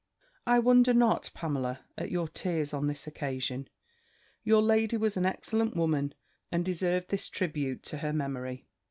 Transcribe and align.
"I 0.47 0.57
wonder 0.57 0.95
not, 0.95 1.29
Pamela, 1.35 1.81
at 1.95 2.09
your 2.09 2.27
tears 2.27 2.73
on 2.73 2.87
this 2.87 3.05
occasion. 3.05 3.67
Your 4.43 4.63
lady 4.63 4.97
was 4.97 5.15
an 5.15 5.27
excellent 5.27 5.75
woman, 5.75 6.15
and 6.51 6.65
deserved 6.65 7.09
this 7.09 7.29
tribute 7.29 7.83
to 7.83 7.99
her 7.99 8.11
memory. 8.11 8.65